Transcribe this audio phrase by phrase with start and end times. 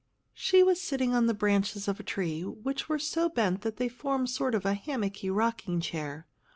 [0.33, 3.87] She was sitting on the branches of a tree, which were so bent that they
[3.87, 6.25] formed a sort of hammocky rocking chair.